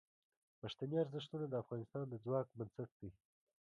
[0.61, 3.09] پښتني ارزښتونه د افغانستان د ځواک بنسټ دي.